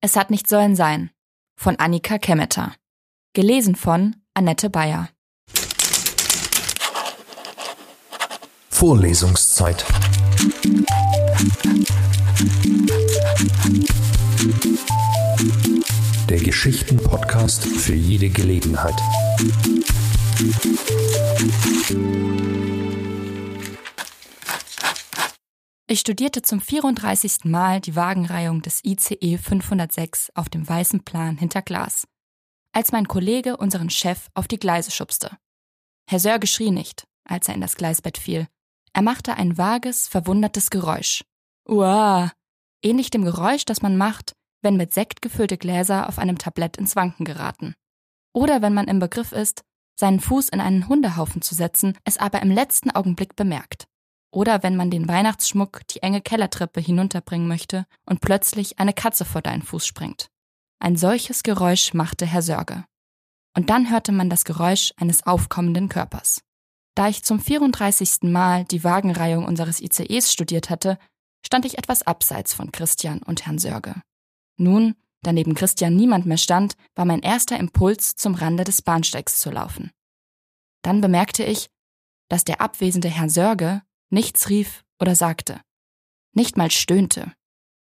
[0.00, 1.10] Es hat nicht sollen sein.
[1.56, 2.72] Von Annika Kemmeter.
[3.34, 5.08] Gelesen von Annette Bayer.
[8.70, 9.84] Vorlesungszeit.
[16.28, 18.94] Der Geschichten-Podcast für jede Gelegenheit.
[25.90, 27.46] Ich studierte zum 34.
[27.46, 32.06] Mal die Wagenreihung des ICE 506 auf dem weißen Plan hinter Glas,
[32.74, 35.38] als mein Kollege unseren Chef auf die Gleise schubste.
[36.06, 38.48] Herr Sörge schrie nicht, als er in das Gleisbett fiel.
[38.92, 41.24] Er machte ein vages, verwundertes Geräusch.
[41.66, 42.32] Uah!
[42.82, 46.96] Ähnlich dem Geräusch, das man macht, wenn mit Sekt gefüllte Gläser auf einem Tablett ins
[46.96, 47.74] Wanken geraten.
[48.34, 49.62] Oder wenn man im Begriff ist,
[49.98, 53.87] seinen Fuß in einen Hundehaufen zu setzen, es aber im letzten Augenblick bemerkt.
[54.30, 59.42] Oder wenn man den Weihnachtsschmuck die enge Kellertreppe hinunterbringen möchte und plötzlich eine Katze vor
[59.42, 60.28] deinen Fuß springt.
[60.80, 62.84] Ein solches Geräusch machte Herr Sörge.
[63.56, 66.42] Und dann hörte man das Geräusch eines aufkommenden Körpers.
[66.94, 68.22] Da ich zum 34.
[68.22, 70.98] Mal die Wagenreihung unseres ICEs studiert hatte,
[71.44, 74.02] stand ich etwas abseits von Christian und Herrn Sörge.
[74.58, 79.40] Nun, da neben Christian niemand mehr stand, war mein erster Impuls, zum Rande des Bahnsteigs
[79.40, 79.90] zu laufen.
[80.82, 81.68] Dann bemerkte ich,
[82.28, 85.60] dass der abwesende Herr Sörge nichts rief oder sagte,
[86.32, 87.32] nicht mal stöhnte.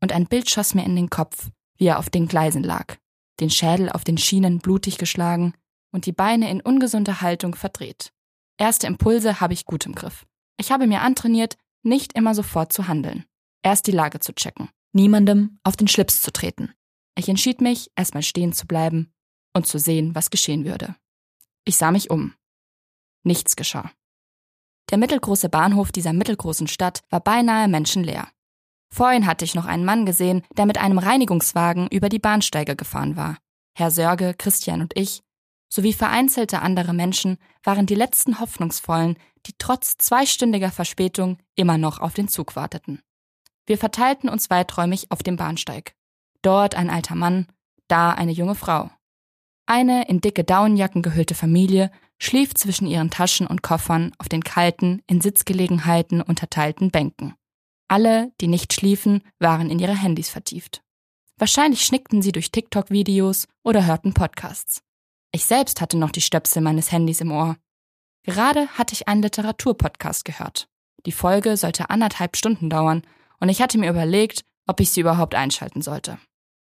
[0.00, 2.96] Und ein Bild schoss mir in den Kopf, wie er auf den Gleisen lag,
[3.40, 5.54] den Schädel auf den Schienen blutig geschlagen
[5.92, 8.12] und die Beine in ungesunder Haltung verdreht.
[8.58, 10.26] Erste Impulse habe ich gut im Griff.
[10.56, 13.24] Ich habe mir antrainiert, nicht immer sofort zu handeln.
[13.62, 16.72] Erst die Lage zu checken, niemandem auf den Schlips zu treten.
[17.16, 19.12] Ich entschied mich, erstmal stehen zu bleiben
[19.54, 20.96] und zu sehen, was geschehen würde.
[21.64, 22.34] Ich sah mich um.
[23.24, 23.92] Nichts geschah.
[24.92, 28.28] Der mittelgroße Bahnhof dieser mittelgroßen Stadt war beinahe menschenleer.
[28.92, 33.16] Vorhin hatte ich noch einen Mann gesehen, der mit einem Reinigungswagen über die Bahnsteige gefahren
[33.16, 33.38] war.
[33.74, 35.22] Herr Sörge, Christian und ich,
[35.70, 42.12] sowie vereinzelte andere Menschen waren die letzten Hoffnungsvollen, die trotz zweistündiger Verspätung immer noch auf
[42.12, 43.00] den Zug warteten.
[43.64, 45.94] Wir verteilten uns weiträumig auf dem Bahnsteig.
[46.42, 47.46] Dort ein alter Mann,
[47.88, 48.90] da eine junge Frau.
[49.64, 51.90] Eine in dicke Daunenjacken gehüllte Familie
[52.22, 57.34] schlief zwischen ihren Taschen und Koffern auf den kalten, in Sitzgelegenheiten unterteilten Bänken.
[57.88, 60.82] Alle, die nicht schliefen, waren in ihre Handys vertieft.
[61.36, 64.82] Wahrscheinlich schnickten sie durch TikTok-Videos oder hörten Podcasts.
[65.32, 67.56] Ich selbst hatte noch die Stöpsel meines Handys im Ohr.
[68.22, 70.68] Gerade hatte ich einen Literaturpodcast gehört.
[71.04, 73.02] Die Folge sollte anderthalb Stunden dauern
[73.40, 76.18] und ich hatte mir überlegt, ob ich sie überhaupt einschalten sollte.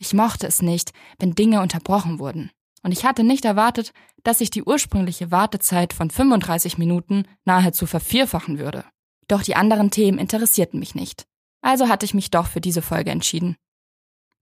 [0.00, 2.50] Ich mochte es nicht, wenn Dinge unterbrochen wurden
[2.86, 3.92] und ich hatte nicht erwartet,
[4.22, 8.84] dass sich die ursprüngliche Wartezeit von 35 Minuten nahezu vervierfachen würde.
[9.26, 11.26] Doch die anderen Themen interessierten mich nicht.
[11.62, 13.56] Also hatte ich mich doch für diese Folge entschieden.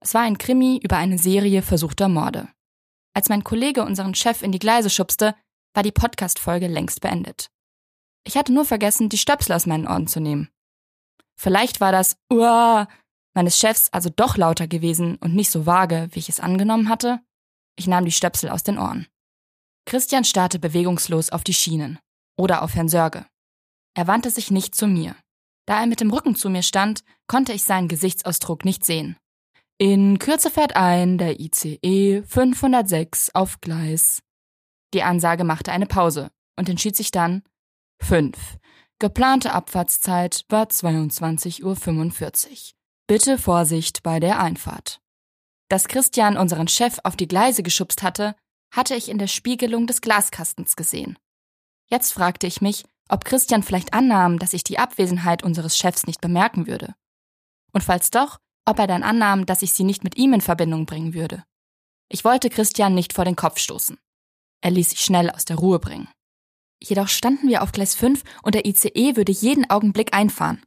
[0.00, 2.50] Es war ein Krimi über eine Serie versuchter Morde.
[3.14, 5.34] Als mein Kollege unseren Chef in die Gleise schubste,
[5.72, 7.48] war die Podcast-Folge längst beendet.
[8.24, 10.50] Ich hatte nur vergessen, die Stöpsel aus meinen Ohren zu nehmen.
[11.34, 12.88] Vielleicht war das Uah
[13.32, 17.22] meines Chefs also doch lauter gewesen und nicht so vage, wie ich es angenommen hatte.
[17.76, 19.06] Ich nahm die Stöpsel aus den Ohren.
[19.86, 21.98] Christian starrte bewegungslos auf die Schienen
[22.38, 23.26] oder auf Herrn Sörge.
[23.94, 25.14] Er wandte sich nicht zu mir.
[25.66, 29.16] Da er mit dem Rücken zu mir stand, konnte ich seinen Gesichtsausdruck nicht sehen.
[29.78, 34.22] In Kürze fährt ein der ICE 506 auf Gleis.
[34.92, 37.42] Die Ansage machte eine Pause und entschied sich dann
[38.02, 38.58] 5.
[39.00, 42.74] Geplante Abfahrtszeit war 22.45 Uhr.
[43.06, 45.00] Bitte Vorsicht bei der Einfahrt.
[45.74, 48.36] Dass Christian unseren Chef auf die Gleise geschubst hatte,
[48.72, 51.18] hatte ich in der Spiegelung des Glaskastens gesehen.
[51.90, 56.20] Jetzt fragte ich mich, ob Christian vielleicht annahm, dass ich die Abwesenheit unseres Chefs nicht
[56.20, 56.94] bemerken würde.
[57.72, 60.86] Und falls doch, ob er dann annahm, dass ich sie nicht mit ihm in Verbindung
[60.86, 61.42] bringen würde.
[62.08, 63.98] Ich wollte Christian nicht vor den Kopf stoßen.
[64.60, 66.06] Er ließ sich schnell aus der Ruhe bringen.
[66.80, 70.62] Jedoch standen wir auf Gleis 5 und der ICE würde jeden Augenblick einfahren.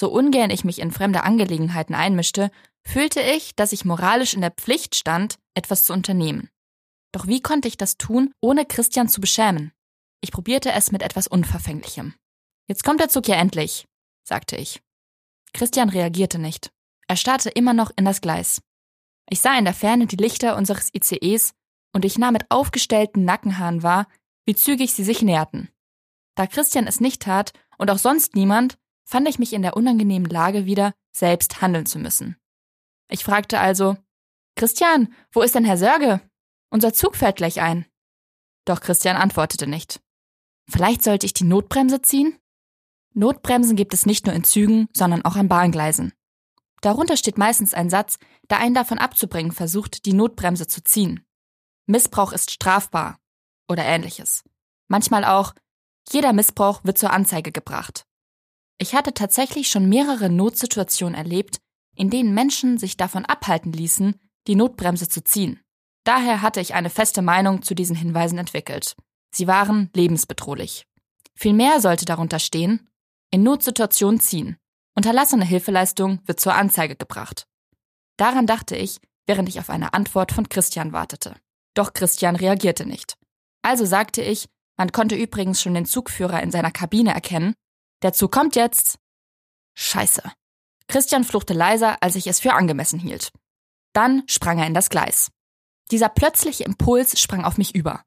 [0.00, 2.50] So ungern ich mich in fremde Angelegenheiten einmischte,
[2.82, 6.48] fühlte ich, dass ich moralisch in der Pflicht stand, etwas zu unternehmen.
[7.12, 9.72] Doch wie konnte ich das tun, ohne Christian zu beschämen?
[10.22, 12.14] Ich probierte es mit etwas Unverfänglichem.
[12.66, 13.86] Jetzt kommt der Zug ja endlich,
[14.26, 14.80] sagte ich.
[15.52, 16.72] Christian reagierte nicht.
[17.06, 18.62] Er starrte immer noch in das Gleis.
[19.28, 21.52] Ich sah in der Ferne die Lichter unseres ICEs
[21.92, 24.08] und ich nahm mit aufgestellten Nackenhaaren wahr,
[24.46, 25.68] wie zügig sie sich näherten.
[26.36, 30.30] Da Christian es nicht tat und auch sonst niemand, fand ich mich in der unangenehmen
[30.30, 32.36] Lage wieder, selbst handeln zu müssen.
[33.08, 33.96] Ich fragte also,
[34.56, 36.20] Christian, wo ist denn Herr Sörge?
[36.70, 37.86] Unser Zug fährt gleich ein.
[38.64, 40.00] Doch Christian antwortete nicht.
[40.68, 42.38] Vielleicht sollte ich die Notbremse ziehen?
[43.12, 46.12] Notbremsen gibt es nicht nur in Zügen, sondern auch an Bahngleisen.
[46.80, 48.18] Darunter steht meistens ein Satz,
[48.48, 51.26] der einen davon abzubringen versucht, die Notbremse zu ziehen.
[51.86, 53.18] Missbrauch ist strafbar
[53.68, 54.44] oder ähnliches.
[54.88, 55.54] Manchmal auch,
[56.10, 58.06] jeder Missbrauch wird zur Anzeige gebracht.
[58.82, 61.58] Ich hatte tatsächlich schon mehrere Notsituationen erlebt,
[61.96, 65.60] in denen Menschen sich davon abhalten ließen, die Notbremse zu ziehen.
[66.04, 68.96] Daher hatte ich eine feste Meinung zu diesen Hinweisen entwickelt.
[69.34, 70.86] Sie waren lebensbedrohlich.
[71.34, 72.88] Vielmehr sollte darunter stehen,
[73.30, 74.56] in Notsituationen ziehen.
[74.96, 77.46] Unterlassene Hilfeleistung wird zur Anzeige gebracht.
[78.16, 81.36] Daran dachte ich, während ich auf eine Antwort von Christian wartete.
[81.74, 83.18] Doch Christian reagierte nicht.
[83.60, 84.46] Also sagte ich,
[84.78, 87.54] man konnte übrigens schon den Zugführer in seiner Kabine erkennen.
[88.02, 88.98] Der Zug kommt jetzt.
[89.74, 90.22] Scheiße.
[90.88, 93.32] Christian fluchte leiser, als ich es für angemessen hielt.
[93.92, 95.30] Dann sprang er in das Gleis.
[95.90, 98.02] Dieser plötzliche Impuls sprang auf mich über.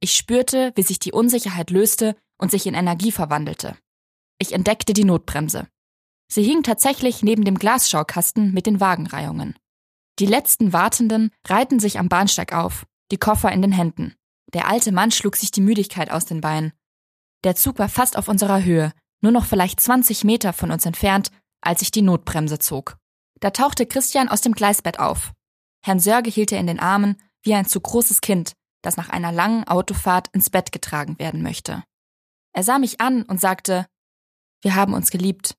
[0.00, 3.76] Ich spürte, wie sich die Unsicherheit löste und sich in Energie verwandelte.
[4.38, 5.66] Ich entdeckte die Notbremse.
[6.28, 9.56] Sie hing tatsächlich neben dem Glasschaukasten mit den Wagenreihungen.
[10.18, 14.14] Die letzten Wartenden reihten sich am Bahnsteig auf, die Koffer in den Händen.
[14.52, 16.72] Der alte Mann schlug sich die Müdigkeit aus den Beinen.
[17.44, 21.30] Der Zug war fast auf unserer Höhe, nur noch vielleicht 20 Meter von uns entfernt,
[21.60, 22.96] als ich die Notbremse zog.
[23.40, 25.32] Da tauchte Christian aus dem Gleisbett auf.
[25.84, 28.52] Herrn Sörge hielt er in den Armen wie ein zu großes Kind,
[28.82, 31.84] das nach einer langen Autofahrt ins Bett getragen werden möchte.
[32.52, 33.86] Er sah mich an und sagte,
[34.62, 35.56] wir haben uns geliebt,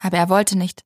[0.00, 0.82] aber er wollte nicht.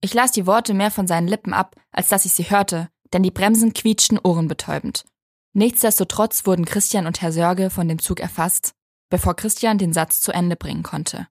[0.00, 3.22] Ich las die Worte mehr von seinen Lippen ab, als dass ich sie hörte, denn
[3.22, 5.04] die Bremsen quietschten ohrenbetäubend.
[5.52, 8.72] Nichtsdestotrotz wurden Christian und Herr Sörge von dem Zug erfasst,
[9.10, 11.28] bevor Christian den Satz zu Ende bringen konnte.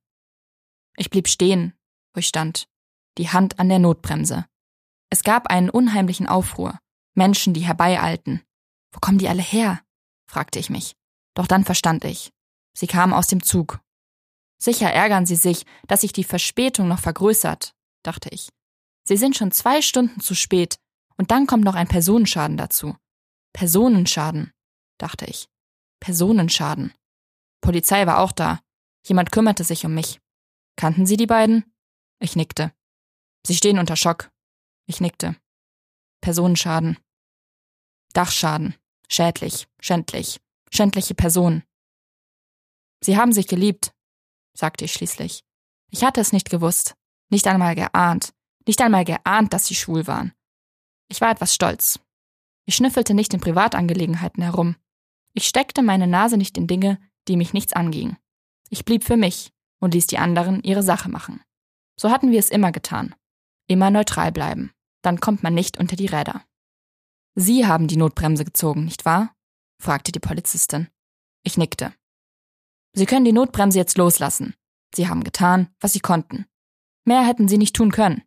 [0.96, 1.74] Ich blieb stehen,
[2.14, 2.68] wo ich stand,
[3.18, 4.46] die Hand an der Notbremse.
[5.10, 6.78] Es gab einen unheimlichen Aufruhr,
[7.16, 8.44] Menschen, die herbeieilten.
[8.92, 9.82] Wo kommen die alle her?
[10.28, 10.96] fragte ich mich.
[11.34, 12.32] Doch dann verstand ich.
[12.74, 13.80] Sie kamen aus dem Zug.
[14.62, 17.74] Sicher ärgern sie sich, dass sich die Verspätung noch vergrößert,
[18.04, 18.50] dachte ich.
[19.04, 20.78] Sie sind schon zwei Stunden zu spät,
[21.18, 22.96] und dann kommt noch ein Personenschaden dazu.
[23.54, 24.54] Personenschaden,
[24.98, 25.50] dachte ich.
[26.00, 26.94] Personenschaden.
[27.62, 28.62] Polizei war auch da.
[29.06, 30.20] Jemand kümmerte sich um mich.
[30.76, 31.74] Kannten Sie die beiden?
[32.20, 32.74] Ich nickte.
[33.46, 34.32] Sie stehen unter Schock.
[34.86, 35.36] Ich nickte.
[36.22, 36.98] Personenschaden.
[38.14, 38.76] Dachschaden.
[39.10, 39.68] Schädlich.
[39.80, 40.40] Schändlich.
[40.72, 41.64] Schändliche Person.
[43.02, 43.94] Sie haben sich geliebt,
[44.54, 45.44] sagte ich schließlich.
[45.90, 46.96] Ich hatte es nicht gewusst,
[47.30, 48.34] nicht einmal geahnt,
[48.68, 50.34] nicht einmal geahnt, dass sie schwul waren.
[51.08, 52.00] Ich war etwas stolz.
[52.66, 54.76] Ich schnüffelte nicht in Privatangelegenheiten herum.
[55.34, 58.18] Ich steckte meine Nase nicht in Dinge, die mich nichts angingen.
[58.70, 61.42] Ich blieb für mich und ließ die anderen ihre Sache machen.
[62.00, 63.16] So hatten wir es immer getan.
[63.68, 64.72] Immer neutral bleiben.
[65.02, 66.44] Dann kommt man nicht unter die Räder.
[67.36, 69.36] Sie haben die Notbremse gezogen, nicht wahr?
[69.82, 70.90] fragte die Polizistin.
[71.44, 71.94] Ich nickte.
[72.94, 74.56] Sie können die Notbremse jetzt loslassen.
[74.94, 76.46] Sie haben getan, was Sie konnten.
[77.06, 78.24] Mehr hätten Sie nicht tun können.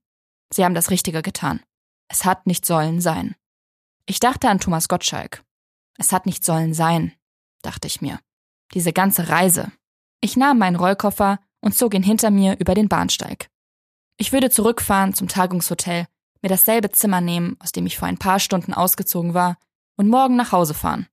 [0.52, 1.60] Sie haben das Richtige getan.
[2.08, 3.34] Es hat nicht sollen sein.
[4.06, 5.44] Ich dachte an Thomas Gottschalk.
[5.98, 7.12] Es hat nicht sollen sein,
[7.62, 8.18] dachte ich mir.
[8.74, 9.70] Diese ganze Reise.
[10.20, 13.48] Ich nahm meinen Rollkoffer und zog ihn hinter mir über den Bahnsteig.
[14.16, 16.06] Ich würde zurückfahren zum Tagungshotel,
[16.42, 19.56] mir dasselbe Zimmer nehmen, aus dem ich vor ein paar Stunden ausgezogen war,
[19.96, 21.06] und morgen nach Hause fahren.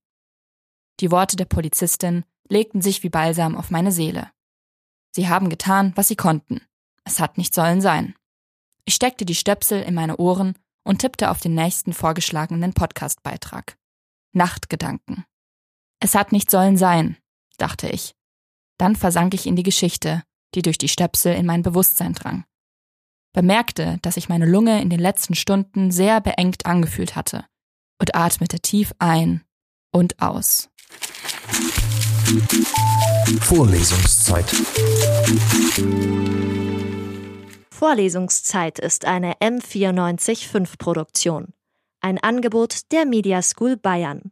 [0.99, 4.31] Die Worte der Polizistin legten sich wie Balsam auf meine Seele.
[5.11, 6.61] Sie haben getan, was sie konnten.
[7.03, 8.15] Es hat nicht sollen sein.
[8.85, 13.77] Ich steckte die Stöpsel in meine Ohren und tippte auf den nächsten vorgeschlagenen Podcastbeitrag.
[14.33, 15.25] Nachtgedanken.
[15.99, 17.17] Es hat nicht sollen sein,
[17.61, 18.15] dachte ich.
[18.77, 20.23] Dann versank ich in die Geschichte,
[20.55, 22.45] die durch die Stöpsel in mein Bewusstsein drang.
[23.33, 27.45] Bemerkte, dass sich meine Lunge in den letzten Stunden sehr beengt angefühlt hatte
[27.99, 29.43] und atmete tief ein
[29.91, 30.69] und aus.
[33.41, 34.45] Vorlesungszeit.
[37.69, 41.53] Vorlesungszeit ist eine M945 Produktion.
[42.01, 44.31] Ein Angebot der Media School Bayern.